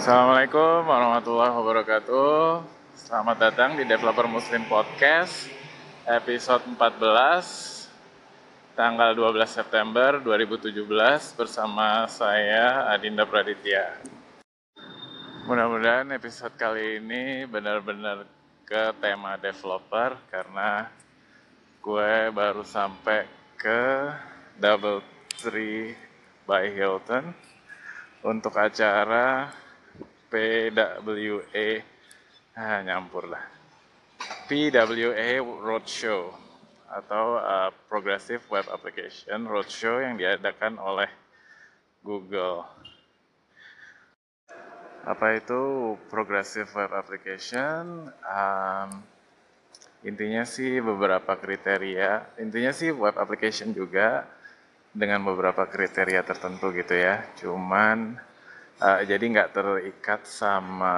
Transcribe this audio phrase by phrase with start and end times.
[0.00, 2.64] Assalamualaikum warahmatullahi wabarakatuh.
[2.96, 5.44] Selamat datang di Developer Muslim Podcast
[6.08, 7.84] episode 14
[8.72, 10.88] tanggal 12 September 2017
[11.36, 14.00] bersama saya Adinda Praditya.
[15.44, 18.24] Mudah-mudahan episode kali ini benar-benar
[18.64, 20.88] ke tema developer karena
[21.84, 24.08] gue baru sampai ke
[24.56, 25.04] Double
[25.36, 25.92] Tree
[26.48, 27.36] by Hilton
[28.24, 29.59] untuk acara
[30.30, 31.68] PWA
[32.54, 33.60] ah, nyampur lah
[34.50, 36.34] PWA Roadshow
[36.90, 41.06] atau uh, Progressive Web Application Roadshow yang diadakan oleh
[42.02, 42.66] Google.
[45.06, 48.10] Apa itu Progressive Web Application?
[48.26, 48.90] Um,
[50.02, 52.36] intinya sih beberapa kriteria.
[52.42, 54.28] Intinya sih web application juga
[54.90, 57.22] dengan beberapa kriteria tertentu gitu ya.
[57.38, 58.18] Cuman
[58.80, 60.96] uh, jadi nggak terikat sama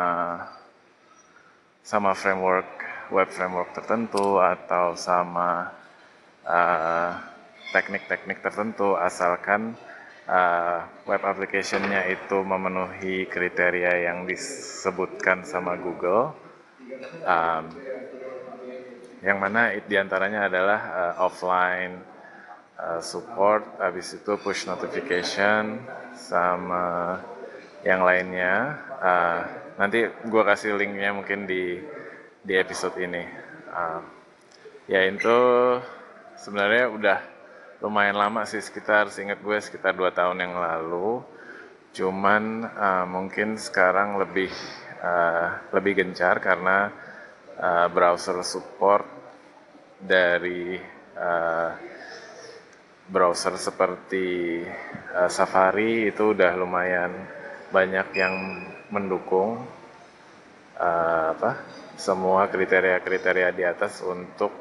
[1.82, 2.70] sama framework
[3.10, 5.74] web framework tertentu atau sama
[7.74, 9.74] teknik-teknik uh, tertentu asalkan
[10.26, 16.34] uh, web application-nya itu memenuhi kriteria yang disebutkan sama Google.
[17.26, 17.64] Um,
[19.22, 21.94] yang mana di antaranya adalah uh, offline
[22.74, 25.78] uh, support, habis itu push notification,
[26.18, 27.18] sama
[27.82, 28.78] yang lainnya.
[29.02, 29.40] Uh,
[29.78, 31.82] nanti gue kasih linknya mungkin di
[32.42, 33.22] di episode ini.
[33.70, 34.02] Uh,
[34.90, 35.38] ya itu
[36.38, 37.18] sebenarnya udah
[37.82, 41.22] lumayan lama sih sekitar seingat gue sekitar dua tahun yang lalu.
[41.92, 44.50] Cuman uh, mungkin sekarang lebih
[45.02, 46.88] uh, lebih gencar karena
[47.58, 49.04] uh, browser support
[49.98, 50.78] dari
[51.18, 51.70] uh,
[53.12, 54.62] browser seperti
[55.12, 57.41] uh, Safari itu udah lumayan
[57.72, 58.34] banyak yang
[58.92, 59.64] mendukung
[60.76, 61.64] uh, apa
[61.96, 64.52] semua kriteria-kriteria di atas untuk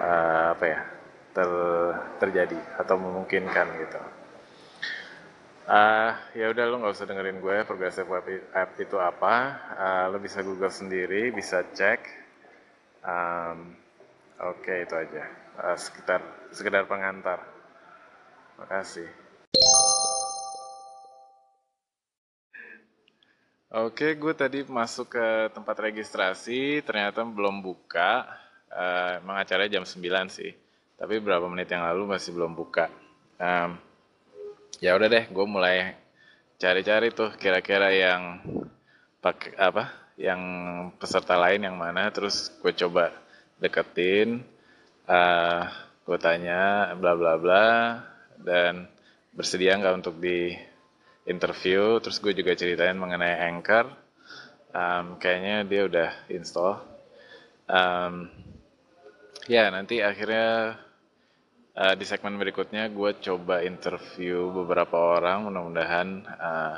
[0.00, 0.80] uh, apa ya
[1.36, 1.50] ter,
[2.18, 4.00] terjadi atau memungkinkan gitu.
[5.70, 9.34] Uh, ya udah lo nggak usah dengerin gue progressive web app itu apa.
[9.76, 12.00] Uh, lo bisa google sendiri bisa cek.
[13.06, 13.78] Um,
[14.42, 15.24] oke okay, itu aja.
[15.60, 17.44] Uh, sekitar sekedar pengantar.
[18.58, 19.06] Makasih
[23.70, 28.26] Oke, gue tadi masuk ke tempat registrasi, ternyata belum buka.
[28.66, 30.50] Uh, emang acaranya jam 9 sih,
[30.98, 32.90] tapi berapa menit yang lalu masih belum buka.
[33.38, 33.78] Um,
[34.82, 35.94] ya udah deh, gue mulai
[36.58, 38.42] cari-cari tuh kira-kira yang
[39.22, 40.42] pakai apa, yang
[40.98, 43.14] peserta lain yang mana, terus gue coba
[43.62, 44.42] deketin,
[45.06, 45.62] uh,
[46.10, 47.66] gue tanya bla bla bla,
[48.34, 48.90] dan
[49.30, 50.58] bersedia nggak untuk di
[51.30, 53.86] interview terus gue juga ceritain mengenai Anchor.
[54.70, 56.82] Um, kayaknya dia udah install.
[57.70, 58.30] Um,
[59.46, 60.78] ya nanti akhirnya
[61.78, 65.46] uh, di segmen berikutnya gue coba interview beberapa orang.
[65.46, 66.76] Mudah-mudahan uh,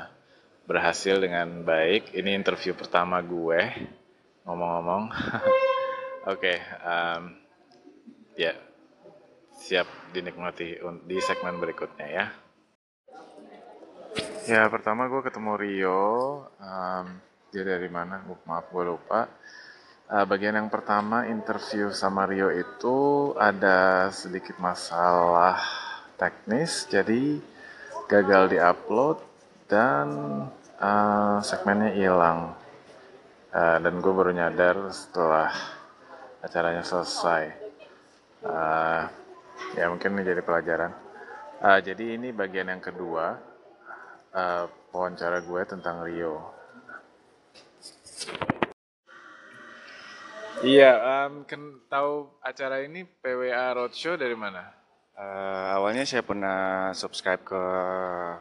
[0.69, 2.13] berhasil dengan baik.
[2.13, 3.89] Ini interview pertama gue.
[4.45, 5.03] Ngomong-ngomong.
[6.33, 7.33] Oke okay, um,
[8.37, 8.53] ya.
[9.53, 12.42] Siap dinikmati di segmen berikutnya ya
[14.43, 16.03] Ya pertama gue ketemu Rio,
[16.59, 17.05] um,
[17.55, 18.27] dia dari mana?
[18.43, 19.31] Maaf gue lupa.
[20.11, 25.63] Uh, bagian yang pertama interview sama Rio itu ada sedikit masalah
[26.19, 27.39] teknis, jadi
[28.11, 29.23] gagal diupload
[29.71, 30.07] dan
[30.75, 32.51] uh, segmennya hilang.
[33.47, 35.55] Uh, dan gue baru nyadar setelah
[36.43, 37.47] acaranya selesai.
[38.43, 39.07] Uh,
[39.79, 40.91] ya mungkin ini jadi pelajaran.
[41.63, 43.52] Uh, jadi ini bagian yang kedua
[44.33, 46.53] uh, wawancara gue tentang Rio.
[50.63, 50.91] Iya,
[51.27, 51.61] um, kan
[51.91, 54.63] tahu acara ini PWA Roadshow dari mana?
[55.13, 57.63] Uh, awalnya saya pernah subscribe ke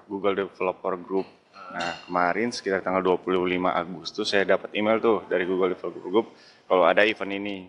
[0.06, 1.28] Google Developer Group.
[1.72, 3.32] Nah, kemarin sekitar tanggal 25
[3.64, 6.26] Agustus saya dapat email tuh dari Google Developer Group
[6.69, 7.66] kalau ada event ini.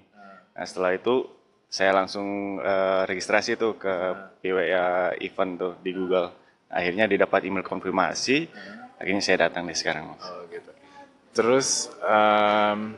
[0.53, 1.25] Nah, setelah itu
[1.71, 3.93] saya langsung uh, registrasi tuh ke
[4.43, 6.42] PWA event tuh di Google
[6.73, 8.99] akhirnya didapat email konfirmasi hmm.
[8.99, 10.25] akhirnya saya datang di sekarang mas.
[10.25, 10.71] Oh, gitu.
[11.31, 12.97] terus um,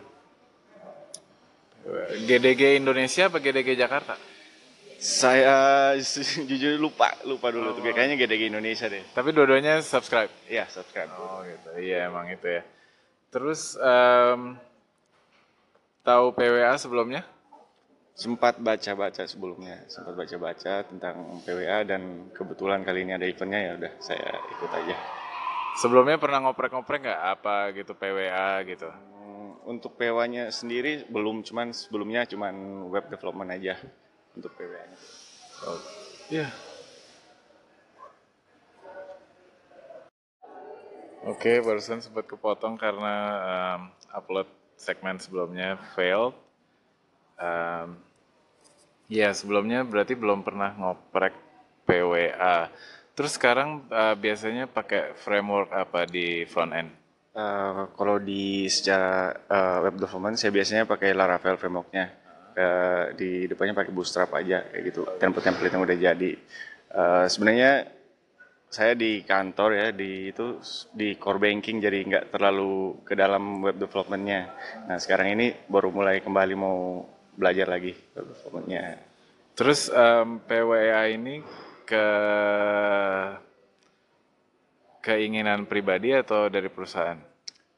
[2.26, 4.16] GDG Indonesia apa GDG Jakarta
[4.98, 5.94] saya
[6.50, 7.74] jujur lupa lupa dulu oh.
[7.78, 12.48] tuh kayaknya GDG Indonesia deh tapi dua-duanya subscribe iya subscribe oh gitu iya emang itu
[12.48, 12.64] ya
[13.30, 14.56] terus um,
[16.02, 17.28] tahu PWA sebelumnya
[18.16, 23.94] sempat baca-baca sebelumnya, sempat baca-baca tentang PWA dan kebetulan kali ini ada eventnya ya udah
[24.00, 24.96] saya ikut aja.
[25.76, 28.88] Sebelumnya pernah ngoprek-ngoprek nggak apa gitu PWA gitu?
[28.88, 33.76] Hmm, Untuk PWA-nya sendiri belum, cuman sebelumnya cuman web development aja
[34.32, 34.98] untuk PWA-nya.
[35.68, 35.80] Oh.
[36.32, 36.48] Iya.
[41.28, 43.80] Oke, barusan sempat kepotong karena um,
[44.16, 44.48] upload
[44.80, 46.45] segmen sebelumnya failed.
[47.36, 48.00] Um,
[49.12, 51.34] ya, sebelumnya berarti belum pernah ngoprek
[51.86, 52.70] PWA.
[53.16, 56.92] Terus sekarang uh, biasanya pakai framework apa di front end?
[57.36, 62.24] Uh, kalau di secara uh, web development saya biasanya pakai Laravel framework-nya.
[62.56, 65.08] Uh, di depannya pakai Bootstrap aja kayak gitu.
[65.20, 66.32] Template-template yang udah jadi.
[66.92, 67.92] Uh, sebenarnya
[68.76, 70.60] saya di kantor ya di itu
[70.92, 74.52] di core banking jadi nggak terlalu ke dalam web developmentnya.
[74.92, 79.00] Nah sekarang ini baru mulai kembali mau belajar lagi developmentnya.
[79.56, 81.40] Terus um, PWA ini
[81.88, 82.08] ke
[85.06, 87.20] keinginan pribadi atau dari perusahaan?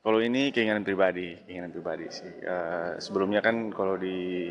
[0.01, 2.31] Kalau ini keinginan pribadi, keinginan pribadi sih.
[2.39, 4.47] Uh, sebelumnya kan kalau di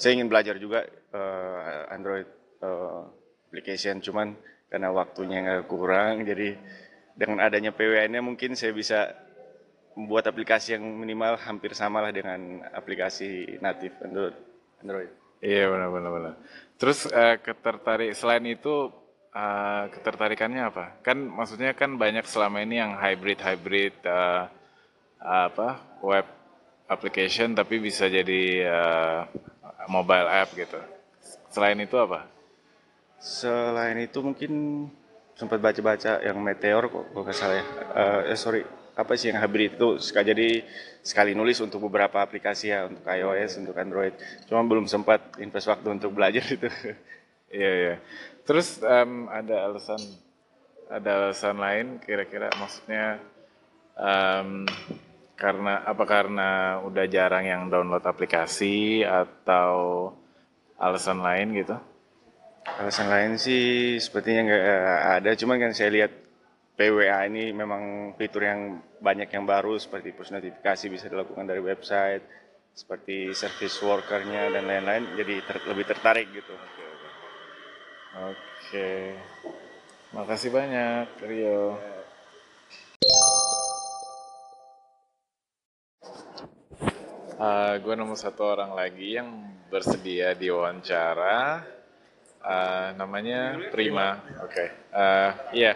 [0.00, 0.80] saya ingin belajar juga
[1.12, 2.24] uh, Android
[2.64, 3.04] uh,
[3.52, 4.32] application, cuman
[4.72, 6.56] karena waktunya nggak kurang, jadi
[7.14, 9.12] dengan adanya PWN-nya mungkin saya bisa
[9.94, 14.34] membuat aplikasi yang minimal hampir sama lah dengan aplikasi natif Android.
[14.82, 15.10] Android.
[15.40, 16.10] Iya benar-benar.
[16.10, 16.34] benar.
[16.76, 18.90] Terus uh, ketertarik selain itu
[19.34, 20.98] uh, ketertarikannya apa?
[21.06, 24.50] Kan maksudnya kan banyak selama ini yang hybrid hybrid uh,
[25.24, 26.26] apa web
[26.90, 29.20] application tapi bisa jadi uh,
[29.88, 30.80] mobile app gitu.
[31.48, 32.26] Selain itu apa?
[33.22, 34.52] Selain itu mungkin
[35.34, 37.64] sempat baca-baca yang Meteor kok kalau nggak salah ya.
[37.94, 38.62] Uh, eh sorry,
[38.94, 40.62] apa sih yang hybrid itu suka jadi
[41.02, 44.14] sekali nulis untuk beberapa aplikasi ya untuk iOS, untuk Android.
[44.46, 46.70] Cuma belum sempat invest waktu untuk belajar itu.
[47.50, 47.94] Iya iya.
[48.46, 50.00] Terus um, ada alasan
[50.88, 53.18] ada alasan lain kira-kira maksudnya
[53.98, 54.68] um,
[55.34, 60.10] karena apa karena udah jarang yang download aplikasi atau
[60.78, 61.76] alasan lain gitu?
[62.64, 64.64] Alasan lain sih sepertinya nggak
[65.20, 66.23] ada, cuman kan saya lihat
[66.74, 72.26] PWA ini memang fitur yang banyak yang baru seperti push notifikasi bisa dilakukan dari website,
[72.74, 76.50] seperti service workernya dan lain-lain, jadi ter lebih tertarik gitu.
[78.14, 79.14] Oke,
[80.10, 81.78] makasih banyak Rio.
[87.34, 89.30] Uh, gue nemu satu orang lagi yang
[89.70, 91.66] bersedia diwawancara.
[92.44, 94.22] Uh, namanya Prima.
[94.42, 94.50] Oke.
[94.50, 94.68] Okay.
[94.90, 95.74] Uh, iya.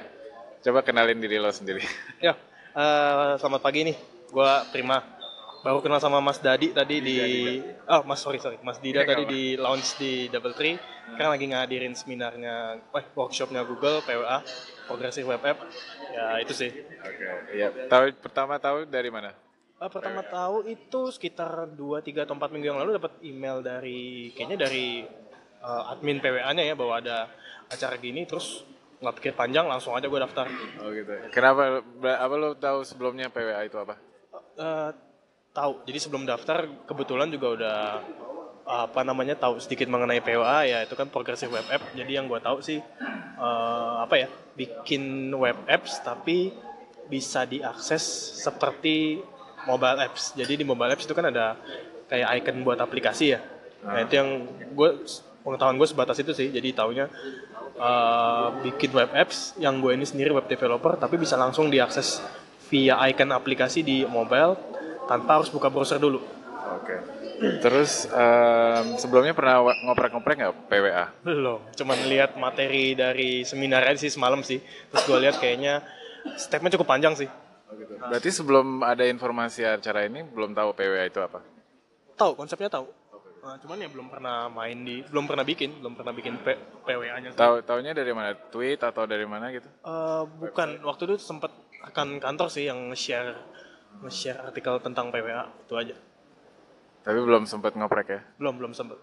[0.59, 1.83] Coba kenalin diri lo sendiri.
[2.25, 2.35] Ya.
[2.75, 3.97] Uh, selamat pagi nih.
[4.31, 5.03] Gue Prima.
[5.63, 7.19] Baru kenal sama Mas Dadi tadi di
[7.87, 8.59] Oh, Mas sorry sorry.
[8.63, 10.79] Mas Dida tadi di launch di Double Tree.
[11.15, 14.45] Sekarang lagi ngadirin seminarnya, eh, workshopnya Google PWA,
[14.87, 15.59] Progressive Web App.
[16.15, 16.71] Ya itu sih.
[16.71, 17.27] Oke.
[17.51, 17.59] Okay.
[17.59, 17.69] Ya.
[17.91, 19.35] Tahu pertama tahu dari mana?
[19.79, 24.31] Uh, pertama tahu itu sekitar 2, 3 atau 4 minggu yang lalu dapat email dari
[24.35, 25.07] kayaknya dari
[25.63, 27.31] uh, admin PWA-nya ya bahwa ada
[27.71, 28.67] acara gini terus
[28.99, 30.47] nggak pikir panjang langsung aja gue daftar.
[30.83, 31.13] Oh gitu.
[31.31, 31.83] Kenapa?
[32.03, 33.95] Apa lo tahu sebelumnya PWA itu apa?
[34.59, 34.91] Uh,
[35.55, 35.83] tahu.
[35.87, 37.79] Jadi sebelum daftar kebetulan juga udah
[38.69, 41.95] apa namanya tahu sedikit mengenai PWA ya itu kan progressive web app.
[41.97, 42.83] Jadi yang gue tahu sih
[43.41, 44.29] uh, apa ya
[44.59, 46.53] bikin web apps tapi
[47.09, 48.05] bisa diakses
[48.45, 49.25] seperti
[49.65, 50.37] mobile apps.
[50.37, 51.57] Jadi di mobile apps itu kan ada
[52.13, 53.41] kayak icon buat aplikasi ya.
[53.85, 54.45] Nah itu yang
[54.75, 54.91] gue
[55.43, 56.49] pengetahuan gue sebatas itu sih.
[56.51, 57.07] Jadi taunya
[57.79, 62.21] uh, bikin web apps yang gue ini sendiri web developer tapi bisa langsung diakses
[62.69, 64.59] via icon aplikasi di mobile
[65.09, 66.21] tanpa harus buka browser dulu.
[66.79, 66.97] Oke.
[67.39, 71.07] Terus um, sebelumnya pernah ngoprek-ngoprek nggak PWA?
[71.23, 71.63] Belum.
[71.73, 74.59] Cuman lihat materi dari seminar aja sih semalam sih.
[74.91, 75.81] Terus gue lihat kayaknya
[76.35, 77.31] stepnya cukup panjang sih.
[77.69, 77.95] Oh gitu.
[77.97, 81.41] Berarti sebelum ada informasi acara ini belum tahu PWA itu apa?
[82.19, 82.91] Tahu konsepnya tahu.
[83.39, 86.47] Nah, cuman ya belum pernah main di, belum pernah bikin, belum pernah bikin P,
[86.85, 87.33] PWA-nya.
[87.39, 88.35] Tahu taunya dari mana?
[88.35, 89.69] Tweet atau dari mana gitu?
[89.87, 91.55] Uh, bukan, waktu itu sempat
[91.87, 93.39] akan kantor sih yang share
[94.05, 95.97] nge-share artikel tentang PWA itu aja.
[97.03, 98.21] Tapi belum sempat ngoprek ya?
[98.37, 98.99] Belum, belum sempat.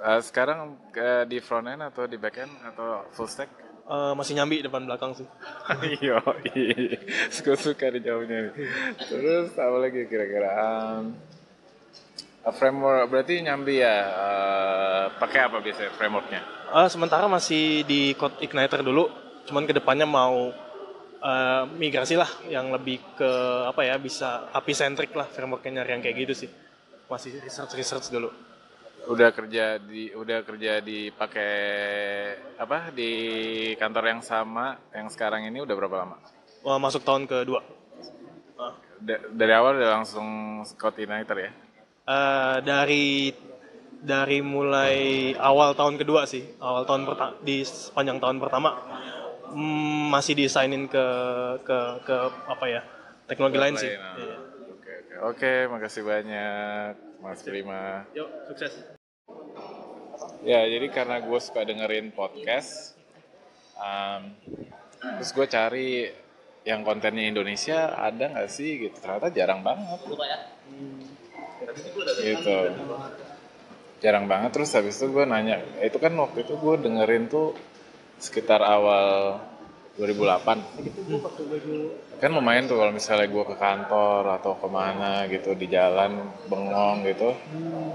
[0.00, 3.48] Uh, sekarang uh, di front end atau di back end atau full stack?
[3.90, 5.26] Uh, masih nyambi depan belakang sih.
[6.00, 6.22] Iya,
[7.28, 8.52] suka suka dijawabnya nih.
[9.10, 10.50] Terus apa lagi kira-kira?
[10.56, 11.18] Um,
[12.48, 13.96] framework berarti nyambi ya.
[14.08, 16.40] Uh, pakai apa biasanya frameworknya?
[16.72, 19.12] Uh, sementara masih di Code Igniter dulu.
[19.44, 20.48] Cuman ke depannya mau
[21.20, 23.30] uh, migrasi lah yang lebih ke
[23.68, 26.50] apa ya bisa API centric lah frameworknya nyari yang kayak gitu sih.
[27.10, 28.30] Masih research research dulu
[29.08, 31.54] udah kerja di udah kerja di pakai
[32.60, 33.10] apa di
[33.80, 36.16] kantor yang sama yang sekarang ini udah berapa lama?
[36.60, 37.64] Wah, masuk tahun kedua.
[39.00, 41.50] Da- dari awal udah langsung Scott United ya?
[42.08, 43.30] Eh, dari
[44.00, 48.70] dari mulai awal tahun kedua sih, awal tahun pertama di sepanjang tahun pertama
[49.52, 51.06] mm, masih disainin ke
[51.60, 51.78] ke
[52.08, 52.16] ke
[52.48, 52.80] apa ya
[53.28, 53.92] teknologi lain sih.
[53.92, 54.16] Lain, ah.
[54.16, 54.36] Iya.
[54.72, 55.14] Oke, oke.
[55.28, 58.08] Oke, makasih banyak Mas Prima.
[58.16, 58.72] Yuk sukses.
[60.40, 62.96] Ya, jadi karena gue suka dengerin podcast,
[63.76, 64.32] um,
[65.20, 65.88] terus gue cari
[66.64, 68.96] yang kontennya Indonesia ada nggak sih gitu.
[69.04, 70.00] Ternyata jarang banget.
[72.20, 72.56] Gitu.
[74.00, 74.50] Jarang banget.
[74.56, 77.52] Terus habis itu gue nanya, itu kan waktu itu gue dengerin tuh
[78.20, 79.40] sekitar awal
[80.00, 86.30] 2008 kan lumayan tuh kalau misalnya gue ke kantor atau ke mana gitu di jalan
[86.48, 87.32] bengong gitu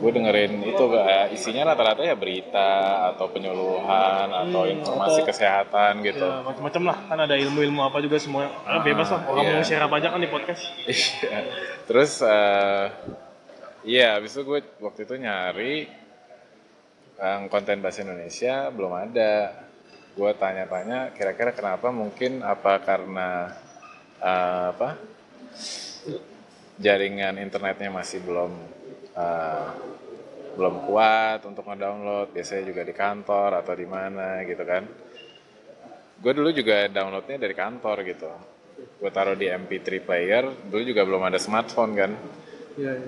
[0.02, 2.70] gue dengerin itu eh, isinya rata-rata ya berita
[3.14, 6.98] atau penyuluhan atau informasi atau- kesehatan gitu Ya, macam-macam lah.
[7.06, 8.50] Kan ada ilmu-ilmu apa juga semua.
[8.66, 9.22] Ah, bebas lah.
[9.30, 9.54] Orang iya.
[9.56, 10.62] mau share apa aja kan di podcast.
[10.90, 11.40] Iya.
[11.86, 12.86] terus eh,
[13.86, 15.86] iya habis itu gue waktu itu nyari
[17.16, 19.64] yang konten bahasa Indonesia belum ada.
[20.16, 23.52] Gue tanya-tanya kira-kira kenapa mungkin apa karena
[24.20, 24.90] eh, apa
[26.80, 28.52] jaringan internetnya masih belum
[29.16, 29.68] eh,
[30.56, 32.36] belum kuat untuk ngedownload.
[32.36, 34.84] Biasanya juga di kantor atau di mana gitu kan.
[36.20, 38.32] Gue dulu juga downloadnya dari kantor gitu.
[39.00, 42.12] Gue taruh di MP3 player dulu juga belum ada smartphone kan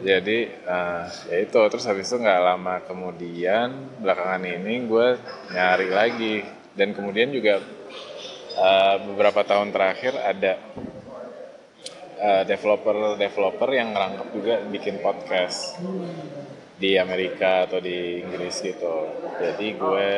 [0.02, 1.60] jadi eh, ya itu.
[1.68, 5.08] Terus habis itu nggak lama kemudian belakangan ini gue
[5.52, 6.36] nyari lagi.
[6.78, 7.60] Dan kemudian juga
[8.58, 10.56] eh, beberapa tahun terakhir ada
[12.50, 15.78] developer developer yang ngerangkap juga bikin podcast
[16.78, 19.10] di Amerika atau di Inggris gitu.
[19.38, 20.10] Jadi gue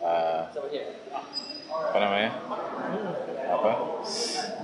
[0.00, 0.42] eh,
[1.72, 2.30] apa namanya?
[3.52, 3.70] Apa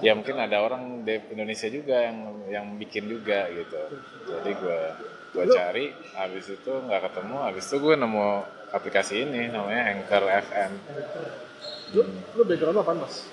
[0.04, 3.82] ya mungkin ada orang di Indonesia juga yang yang bikin juga gitu.
[4.28, 4.80] Jadi gue
[5.28, 8.26] gue cari habis itu nggak ketemu habis itu gue nemu
[8.72, 10.72] aplikasi ini namanya Anchor FM
[11.92, 12.04] Lu,
[12.36, 13.28] lu background apa mas?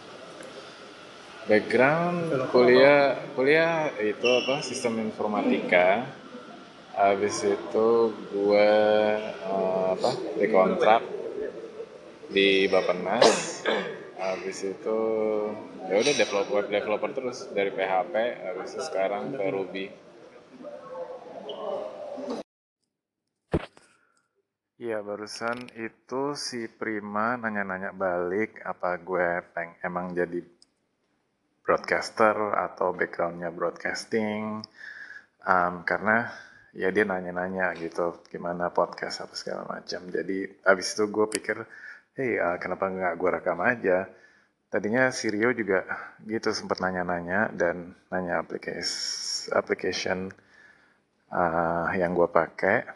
[1.46, 6.10] background kuliah kuliah itu apa sistem informatika.
[6.96, 7.90] Habis itu
[8.32, 8.72] gue
[9.20, 11.04] eh, apa dikontrak
[12.32, 13.62] di Bapenas
[14.16, 15.00] habis itu
[15.92, 18.14] ya udah developer web developer terus dari PHP
[18.48, 19.86] habis itu sekarang ke Ruby.
[24.76, 30.44] Iya barusan itu si Prima nanya-nanya balik apa gue peng emang jadi
[31.64, 34.60] broadcaster atau backgroundnya broadcasting?
[35.48, 36.28] Um, karena
[36.76, 40.12] ya dia nanya-nanya gitu gimana podcast apa segala macam.
[40.12, 41.58] Jadi abis itu gue pikir
[42.16, 44.08] hey uh, kenapa nggak gue rekam aja?
[44.72, 45.84] Tadinya si Rio juga
[46.24, 50.32] gitu sempat nanya-nanya dan nanya aplikasi application
[51.28, 52.88] uh, yang gue pakai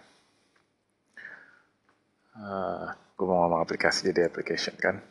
[2.39, 5.03] uh, gue mau ngomong aplikasi jadi application kan?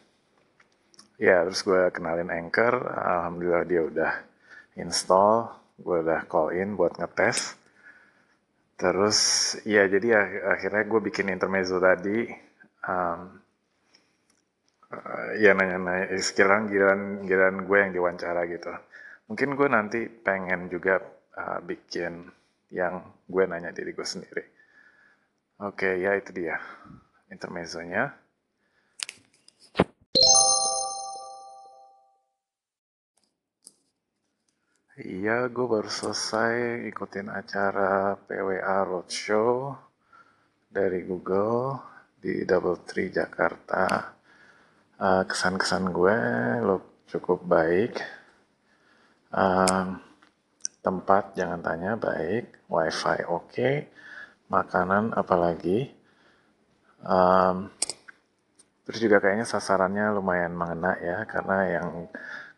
[1.20, 4.12] Ya terus gue kenalin Anchor alhamdulillah dia udah
[4.80, 7.60] install gue udah call in buat ngetes.
[8.80, 9.18] Terus
[9.68, 12.24] ya jadi ak- akhirnya gue bikin intermezzo tadi
[12.88, 13.47] um,
[14.92, 16.12] eh, ya nanya-nanya.
[16.14, 18.72] Eh, sekarang giliran giliran gue yang diwawancara gitu.
[19.28, 21.04] Mungkin gue nanti pengen juga
[21.36, 22.32] uh, bikin
[22.72, 24.44] yang gue nanya diri gue sendiri.
[25.60, 26.56] Oke ya itu dia
[27.28, 28.14] intermezzonya.
[34.98, 39.70] Iya, gue baru selesai ikutin acara PWA Roadshow
[40.66, 41.78] dari Google
[42.18, 44.17] di Double Tree Jakarta.
[44.98, 46.16] Eh, kesan-kesan gue
[46.66, 48.02] lo cukup baik.
[49.30, 49.86] Em,
[50.82, 53.70] tempat jangan tanya baik, wifi oke,
[54.50, 55.94] makanan apalagi.
[57.06, 57.56] Em,
[58.82, 61.90] terus juga kayaknya sasarannya lumayan mengena ya, karena yang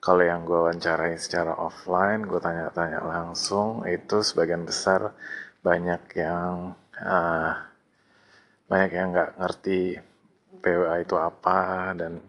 [0.01, 5.13] kalau yang gue wawancarai secara offline, gue tanya-tanya langsung, itu sebagian besar
[5.61, 7.53] banyak yang eh,
[8.71, 9.81] banyak yang nggak ngerti
[10.61, 12.21] PWA itu apa dan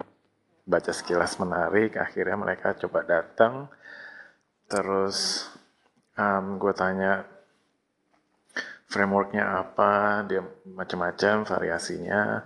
[0.65, 1.99] baca sekilas menarik.
[1.99, 3.67] Akhirnya mereka coba datang,
[4.71, 5.47] terus
[6.61, 7.25] gue tanya
[8.87, 12.43] frameworknya apa, dia macam-macam variasinya.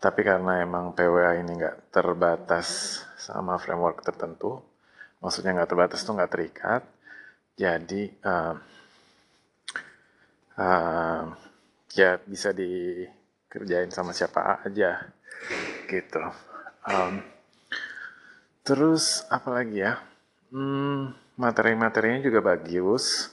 [0.00, 4.64] Tapi karena emang PWA ini nggak terbatas sama framework tertentu,
[5.20, 6.82] maksudnya nggak terbatas tuh nggak terikat,
[7.52, 8.56] jadi um,
[10.56, 11.24] um,
[11.92, 15.12] ya bisa dikerjain sama siapa aja
[15.90, 16.22] gitu.
[16.86, 17.24] Um,
[18.62, 19.98] terus apa lagi ya?
[20.50, 23.30] Hmm, materi-materinya juga bagus.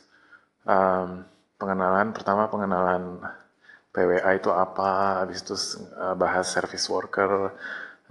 [0.68, 1.24] Um,
[1.58, 3.24] pengenalan pertama pengenalan
[3.96, 5.58] PWA itu apa, habis itu
[5.98, 7.58] uh, bahas service worker,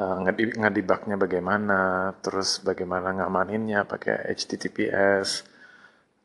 [0.02, 0.16] uh,
[0.58, 5.46] ngedibaknya bagaimana, terus bagaimana ngamaninnya pakai HTTPS,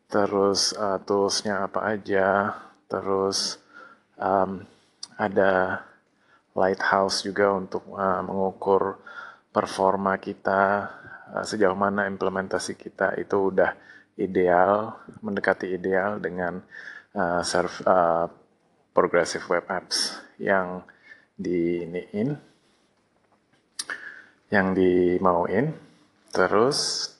[0.10, 2.58] terus uh, toolsnya apa aja,
[2.90, 3.62] terus
[4.18, 4.66] um,
[5.22, 5.86] ada
[6.55, 9.00] lighthouse juga untuk uh, mengukur
[9.51, 10.91] performa kita
[11.36, 13.72] uh, sejauh mana implementasi kita itu udah
[14.20, 16.60] ideal, mendekati ideal dengan
[17.15, 18.27] uh, serve, uh,
[18.91, 20.84] progressive web apps yang
[21.39, 22.36] diiniin
[24.51, 25.72] yang dimauin.
[26.31, 27.12] Terus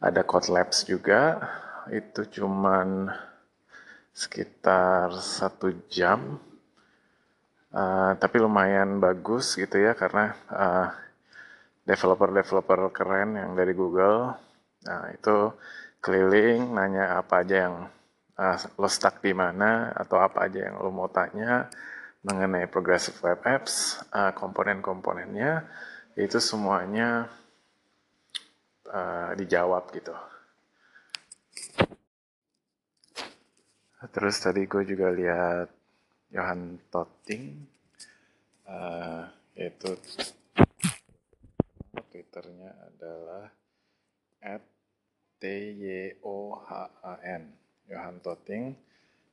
[0.00, 1.40] ada code labs juga
[1.90, 3.08] itu cuman
[4.12, 6.36] sekitar satu jam
[7.72, 10.88] uh, tapi lumayan bagus gitu ya karena uh,
[11.88, 14.36] developer-developer keren yang dari Google
[14.82, 15.50] nah itu
[16.02, 17.76] keliling nanya apa aja yang
[18.38, 21.70] uh, lo stuck di mana atau apa aja yang lo mau tanya
[22.22, 25.66] mengenai progressive web apps, uh, komponen-komponennya
[26.14, 27.26] itu semuanya
[28.86, 30.14] uh, dijawab gitu.
[34.10, 35.70] Terus tadi gue juga lihat
[36.32, 37.44] Johan Totting,
[38.64, 39.92] uh, itu
[42.08, 43.52] twitternya adalah
[44.40, 44.64] at
[45.36, 45.44] t
[45.76, 46.70] y o h
[47.04, 47.52] a n
[47.84, 48.72] Johan Toting.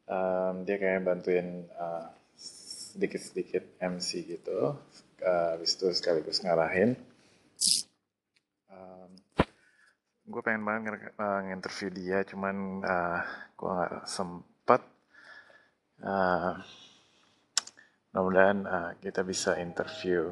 [0.10, 4.74] Um, dia kayak bantuin uh, sedikit-sedikit MC gitu
[5.22, 6.98] uh, habis itu sekaligus ngarahin.
[8.74, 9.10] Um,
[10.26, 13.22] gue pengen banget uh, nginterview dia cuman uh,
[13.54, 14.82] gue nggak sempet.
[16.00, 16.58] Uh,
[18.20, 20.28] mudah-mudahan uh, kita bisa interview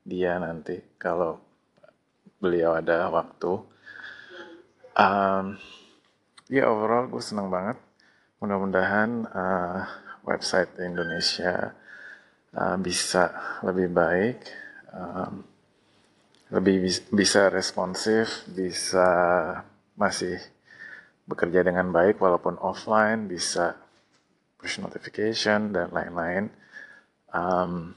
[0.00, 1.36] dia nanti kalau
[2.40, 3.52] beliau ada waktu.
[4.96, 5.60] Um,
[6.48, 7.76] ya overall gue senang banget.
[8.40, 9.84] Mudah-mudahan uh,
[10.24, 11.76] website Indonesia
[12.56, 13.30] uh, bisa
[13.64, 14.38] lebih baik
[14.94, 15.44] um,
[16.50, 19.08] lebih bis bisa responsif bisa
[19.94, 20.40] masih
[21.30, 23.78] bekerja dengan baik walaupun offline bisa
[24.58, 26.50] push notification dan lain-lain
[27.34, 27.94] um,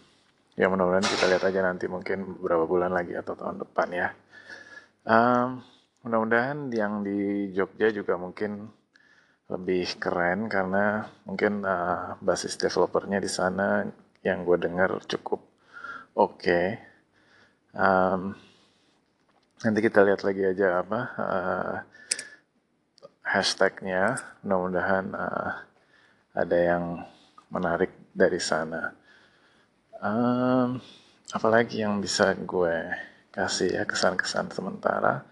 [0.57, 4.07] ya mudah-mudahan kita lihat aja nanti mungkin beberapa bulan lagi atau tahun depan ya
[5.09, 5.61] um,
[6.03, 8.67] Mudah-mudahan yang di Jogja juga mungkin
[9.47, 13.87] lebih keren karena mungkin uh, basis developernya di sana
[14.19, 15.39] yang gue dengar cukup
[16.11, 16.43] oke.
[16.43, 16.75] Okay.
[17.71, 18.35] Um,
[19.63, 21.75] nanti kita lihat lagi aja apa uh,
[23.23, 24.19] hashtagnya.
[24.43, 25.51] Mudah-mudahan uh,
[26.35, 26.99] ada yang
[27.47, 28.91] menarik dari sana.
[30.03, 30.83] Um,
[31.31, 32.91] apalagi yang bisa gue
[33.31, 35.23] kasih ya kesan-kesan sementara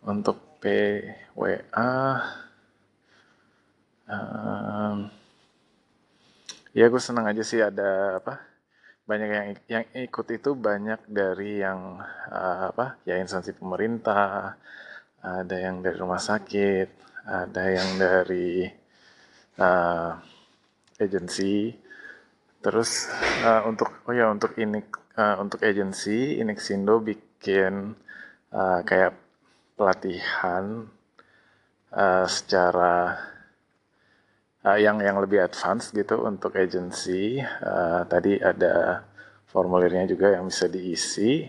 [0.00, 1.92] untuk PWA
[4.08, 5.04] um,
[6.72, 8.40] ya gue senang aja sih ada apa
[9.04, 12.00] banyak yang yang ikut itu banyak dari yang
[12.32, 14.56] uh, apa ya instansi pemerintah
[15.20, 16.88] ada yang dari rumah sakit
[17.28, 18.64] ada yang dari
[19.60, 20.16] uh,
[20.96, 21.89] agensi
[22.60, 23.08] terus
[23.44, 24.84] uh, untuk oh ya untuk ini
[25.16, 27.96] uh, untuk agensi Inixindo bikin
[28.52, 29.16] uh, kayak
[29.76, 30.84] pelatihan
[31.92, 33.16] uh, secara
[34.64, 37.40] uh, yang yang lebih advance gitu untuk agency.
[37.40, 39.04] Uh, tadi ada
[39.48, 41.48] formulirnya juga yang bisa diisi.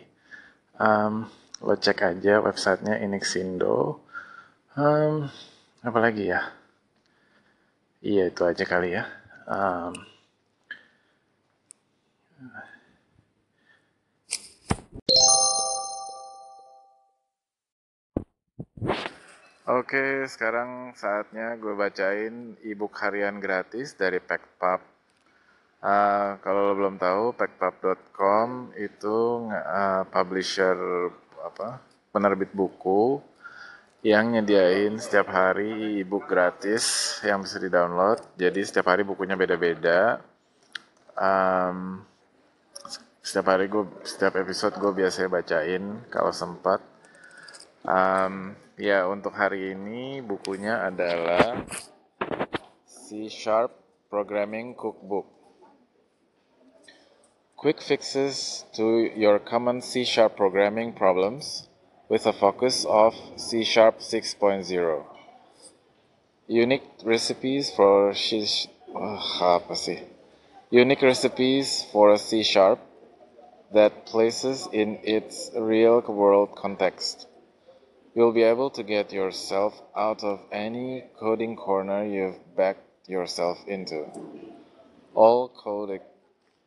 [0.81, 1.27] Um,
[1.61, 4.01] lo cek aja websitenya Inixindo.
[4.73, 5.29] Um,
[5.83, 6.41] apa lagi ya?
[8.01, 9.05] Iya itu aja kali ya.
[9.45, 9.93] Um,
[19.71, 24.83] Oke, sekarang saatnya gue bacain ebook harian gratis dari Packpub.
[25.79, 30.75] Uh, kalau lo belum tahu, packpub.com itu uh, publisher
[31.39, 31.79] apa
[32.11, 33.23] penerbit buku
[34.03, 38.19] yang nyediain setiap hari ebook gratis yang bisa di-download.
[38.35, 40.19] Jadi setiap hari bukunya beda-beda.
[41.15, 42.03] Um,
[43.23, 46.90] setiap hari gue, setiap episode gue biasanya bacain kalau sempat.
[47.81, 51.69] Um, Ya, untuk hari ini bukunya adalah
[52.89, 53.69] C Sharp
[54.09, 55.29] Programming Cookbook.
[57.53, 61.69] Quick fixes to your common C Sharp programming problems
[62.09, 64.65] with a focus of C Sharp 6.0.
[66.49, 68.49] Unique recipes for C
[68.97, 69.21] oh,
[69.61, 70.01] apa sih?
[70.73, 72.81] Unique recipes for a C Sharp
[73.77, 77.29] that places in its real world context.
[78.13, 84.05] You'll be able to get yourself out of any coding corner you've backed yourself into.
[85.13, 86.01] All code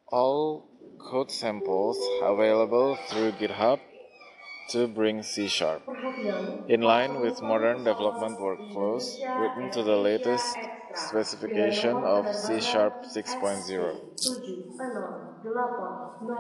[0.08, 0.66] all
[0.98, 3.80] code samples available through GitHub
[4.68, 5.82] to bring C Sharp.
[6.68, 14.00] In line with modern development workflows, written to the latest specification of C Sharp 6.0.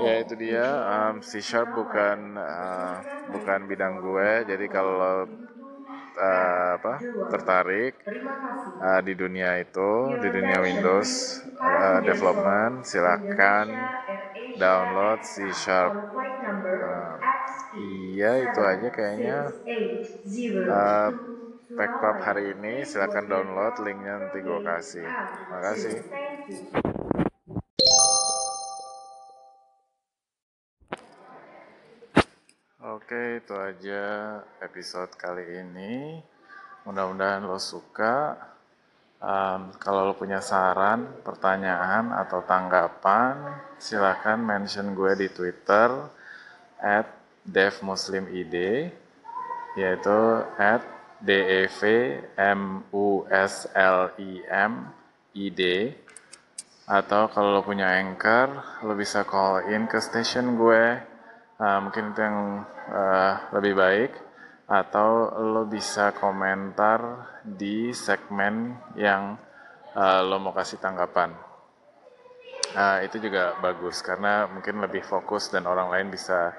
[0.02, 2.98] Ya itu dia, um, C Sharp bukan uh,
[3.32, 5.30] bukan bidang gue, jadi kalau
[6.26, 6.94] uh, apa
[7.30, 7.94] tertarik
[8.86, 9.90] uh, di dunia itu,
[10.22, 11.10] di dunia Windows
[11.66, 13.68] uh, development, silakan
[14.54, 15.94] download C Sharp.
[17.82, 19.36] Iya itu aja kayaknya.
[20.68, 21.08] Uh,
[21.76, 25.10] Packpub hari ini silakan download linknya nanti gue kasih.
[25.50, 25.98] Makasih.
[32.94, 34.02] Oke, itu aja
[34.66, 35.94] episode kali ini.
[36.86, 38.36] Mudah-mudahan lo suka.
[39.24, 43.34] Um, kalau lo punya saran, pertanyaan, atau tanggapan,
[43.80, 45.88] silahkan mention gue di Twitter
[46.78, 47.08] at
[47.44, 48.54] devmuslimid,
[49.76, 50.20] yaitu
[50.58, 50.82] at
[51.20, 51.80] d e v
[52.36, 54.72] m u s l i m
[55.32, 55.60] i d
[56.84, 61.00] atau kalau lo punya anchor lo bisa call in ke station gue
[61.56, 62.60] uh, mungkin itu yang
[62.92, 64.12] uh, lebih baik
[64.68, 67.00] atau lo bisa komentar
[67.40, 69.36] di segmen yang
[69.96, 71.36] uh, lo mau kasih tanggapan.
[72.74, 76.50] Uh, itu juga bagus karena mungkin lebih fokus dan orang lain bisa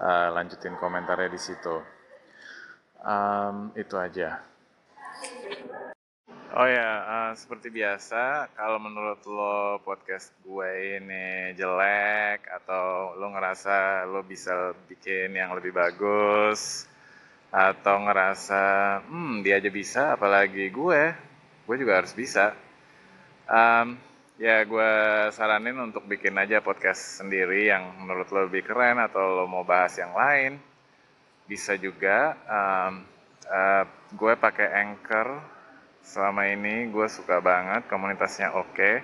[0.00, 1.76] uh, lanjutin komentarnya di situ
[3.04, 4.42] um, itu aja
[6.56, 14.08] Oh ya, uh, seperti biasa, kalau menurut lo podcast gue ini jelek atau lo ngerasa
[14.08, 16.88] lo bisa bikin yang lebih bagus
[17.52, 18.62] atau ngerasa
[19.04, 21.12] hmm dia aja bisa, apalagi gue,
[21.68, 22.56] gue juga harus bisa.
[23.44, 24.00] Um,
[24.36, 24.92] ya gue
[25.32, 29.96] saranin untuk bikin aja podcast sendiri yang menurut lo lebih keren atau lo mau bahas
[29.96, 30.60] yang lain.
[31.46, 33.06] Bisa juga um,
[33.48, 35.28] uh, gue pakai Anchor
[36.06, 39.02] selama ini gue suka banget komunitasnya oke okay.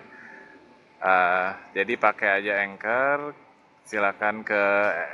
[1.03, 3.35] uh, jadi pakai aja Anchor
[3.83, 4.64] silakan ke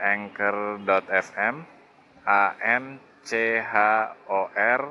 [0.05, 1.57] anchor.fm
[2.29, 3.75] a n c h
[4.29, 4.83] o r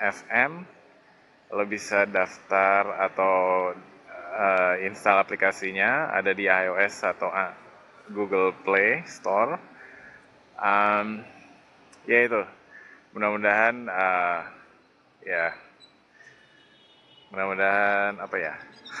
[0.00, 0.52] .fm
[1.50, 3.36] lo bisa daftar atau
[4.40, 7.52] uh, install aplikasinya ada di iOS atau uh,
[8.08, 9.60] Google Play Store.
[10.56, 11.20] Um,
[12.08, 12.42] ya itu.
[13.12, 14.40] Mudah-mudahan uh,
[15.20, 15.52] ya.
[17.30, 18.54] Mudah-mudahan apa ya?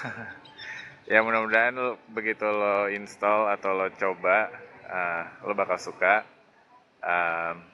[1.10, 1.74] Ya mudah-mudahan
[2.14, 4.46] begitu lo install atau lo coba
[4.86, 6.22] uh, lo bakal suka.
[7.02, 7.66] Um,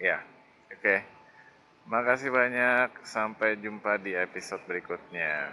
[0.00, 0.24] ya.
[0.72, 0.80] Oke.
[0.80, 0.98] Okay.
[1.92, 3.04] makasih banyak.
[3.04, 5.52] Sampai jumpa di episode berikutnya